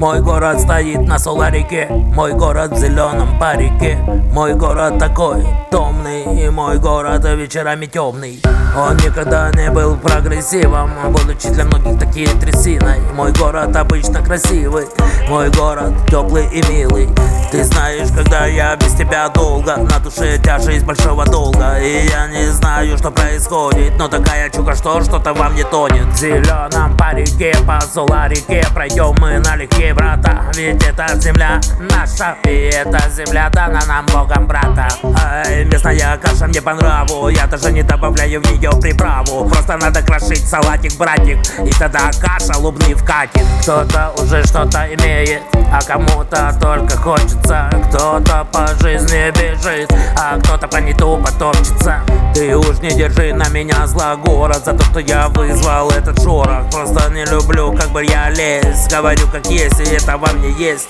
Мой 0.00 0.22
город 0.22 0.58
стоит 0.58 1.06
на 1.06 1.18
соларике 1.18 1.86
Мой 1.90 2.32
город 2.32 2.72
в 2.72 2.78
зеленом 2.78 3.38
парике. 3.38 3.98
Мой 4.32 4.54
город 4.54 4.98
такой 4.98 5.46
томный 5.70 6.42
И 6.42 6.48
мой 6.48 6.78
город 6.78 7.22
вечерами 7.26 7.84
темный 7.84 8.40
Он 8.74 8.96
никогда 8.96 9.50
не 9.50 9.70
был 9.70 9.96
прогрессивом 9.96 10.90
Будучи 11.10 11.50
для 11.50 11.66
многих 11.66 12.00
такие 12.00 12.28
трясиной. 12.28 12.98
Мой 13.14 13.32
город 13.32 13.76
обычно 13.76 14.24
красивый 14.24 14.86
Мой 15.28 15.50
город 15.50 15.92
теплый 16.08 16.46
и 16.46 16.66
милый. 16.72 17.10
Ты 17.52 17.62
знаешь, 17.64 18.08
когда 18.16 18.46
я 18.46 18.74
без 18.76 18.94
тебя 18.94 19.28
долго 19.28 19.76
На 19.76 19.98
душе 19.98 20.38
тяжесть 20.42 20.86
большого 20.86 21.26
долга. 21.26 21.78
И 21.78 22.06
я 22.06 22.26
не 22.28 22.39
знаю, 22.60 22.98
что 22.98 23.10
происходит 23.10 23.96
Но 23.98 24.08
такая 24.08 24.50
чука, 24.50 24.74
что 24.74 25.02
что-то 25.02 25.32
во 25.34 25.48
мне 25.48 25.64
тонет. 25.64 26.06
В 26.06 26.16
зеленом 26.16 26.96
парике 26.96 27.54
по 27.66 27.80
соларике 27.80 28.64
Пройдем 28.74 29.14
мы 29.18 29.38
налегке, 29.38 29.94
брата. 29.94 30.44
Ведь 30.54 30.82
эта 30.86 31.16
земля 31.16 31.60
наша 31.78 32.36
И 32.44 32.70
эта 32.72 33.00
земля 33.10 33.50
дана 33.50 33.80
нам 33.86 34.06
Богом, 34.06 34.46
брата. 34.46 34.88
Ай, 35.24 35.64
местная 35.64 36.16
каша 36.18 36.46
мне 36.46 36.60
по 36.60 36.74
нраву 36.74 37.28
Я 37.28 37.46
даже 37.46 37.72
не 37.72 37.82
добавляю 37.82 38.40
в 38.42 38.50
нее 38.50 38.70
приправу. 38.80 39.48
Просто 39.48 39.76
надо 39.76 40.02
крошить 40.02 40.46
салатик, 40.46 40.96
братик 40.96 41.38
И 41.64 41.72
тогда 41.78 42.10
каша 42.20 42.58
лубный 42.58 42.94
вкатит 42.94 43.46
Кто-то 43.62 44.12
уже 44.18 44.44
что-то 44.44 44.86
имеет 44.94 45.42
А 45.72 45.80
кому-то 45.82 46.54
только 46.60 46.96
хочется. 46.96 47.70
Кто-то 47.88 48.46
по 48.52 48.66
жизни 48.80 49.30
бежит 49.30 49.90
Кто-то 50.38 50.68
по 50.68 50.76
нету 50.76 51.20
потопчется. 51.24 52.00
Ты 52.34 52.56
уж 52.56 52.78
не 52.78 52.90
держи 52.90 53.34
на 53.34 53.48
меня 53.48 53.86
зла 53.86 54.14
город 54.14 54.62
За 54.64 54.72
то, 54.72 54.84
что 54.84 55.00
я 55.00 55.28
вызвал 55.28 55.90
этот 55.90 56.22
шорох. 56.22 56.70
Просто 56.70 57.10
не 57.10 57.24
люблю, 57.24 57.72
как 57.72 57.90
бы 57.90 58.04
я 58.04 58.30
лез 58.30 58.86
Говорю 58.88 59.26
как 59.32 59.46
есть, 59.46 59.80
и 59.80 59.94
это 59.94 60.16
во 60.16 60.32
мне 60.32 60.50
есть. 60.52 60.88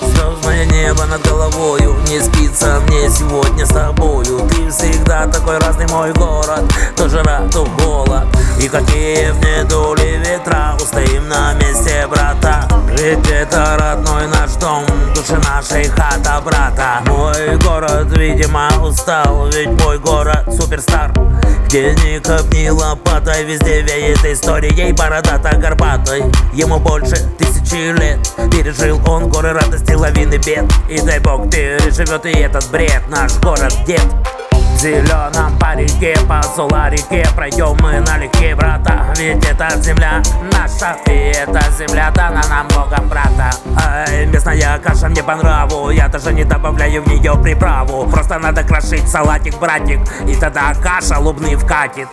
Звездное 0.00 0.66
небо 0.66 1.04
над 1.06 1.26
головою 1.26 1.96
Не 2.08 2.20
спится 2.20 2.80
мне 2.86 3.08
сегодня 3.08 3.64
с 3.64 3.70
тобою. 3.70 4.48
Ты 4.48 4.70
всегда 4.70 5.26
такой 5.26 5.58
разный 5.58 5.86
мой 5.88 6.12
город 6.12 6.62
То 6.96 7.08
жара, 7.08 7.48
то 7.50 7.66
голод. 7.78 8.26
И 8.60 8.68
какие 8.68 9.30
в 9.30 9.38
недули 9.38 10.18
ветра 10.18 10.76
Устоим 10.78 11.28
на 11.28 11.54
месте, 11.54 12.06
брата 12.08 12.71
Ведь 12.98 13.30
это 13.30 13.76
родной 13.78 14.26
наш 14.28 14.52
дом 14.52 14.84
Души 15.14 15.36
нашей 15.48 15.84
хата, 15.84 16.40
брата. 16.44 17.00
Мой 17.06 17.56
город, 17.58 18.06
видимо, 18.16 18.68
устал 18.82 19.48
Ведь 19.52 19.70
мой 19.82 19.98
город 19.98 20.44
суперстар. 20.50 21.12
Где 21.66 21.92
ни 21.92 22.18
копни 22.18 22.68
лопатой 22.68 23.44
Везде 23.44 23.82
веет 23.82 24.24
историей. 24.24 24.92
Бородато-горбатой 24.92 26.24
Ему 26.52 26.78
больше 26.78 27.16
тысячи 27.38 27.92
лет. 27.98 28.18
Пережил 28.50 29.00
он 29.06 29.28
горы 29.28 29.52
радости, 29.52 29.92
лавины 29.92 30.36
бед. 30.36 30.64
И 30.88 31.00
дай 31.00 31.18
бог 31.18 31.50
переживет 31.50 32.26
и 32.26 32.30
этот 32.30 32.70
бред. 32.70 33.02
Наш 33.08 33.32
город 33.38 33.74
дед 33.86 34.21
зеленом 34.82 35.56
парике 35.60 36.16
по 36.28 36.42
соларике 36.42 37.24
Пройдем 37.36 37.76
мы 37.80 38.00
налегке, 38.00 38.56
брата 38.56 39.14
Ведь 39.16 39.44
эта 39.48 39.70
земля 39.80 40.20
наша 40.52 40.96
И 41.06 41.32
эта 41.36 41.62
земля 41.70 42.10
дана 42.10 42.42
нам 42.48 42.66
Богом, 42.68 43.08
брата. 43.08 43.50
Ай, 43.76 44.26
местная 44.26 44.78
каша 44.80 45.08
мне 45.08 45.22
по 45.22 45.36
нраву 45.36 45.90
Я 45.90 46.08
даже 46.08 46.32
не 46.32 46.44
добавляю 46.44 47.02
в 47.02 47.06
нее 47.06 47.34
приправу. 47.40 48.10
Просто 48.10 48.38
надо 48.40 48.64
крошить 48.64 49.08
салатик, 49.08 49.56
братик 49.60 50.00
И 50.26 50.34
тогда 50.34 50.74
каша 50.74 51.18
лубный 51.20 51.54
вкатит 51.54 52.08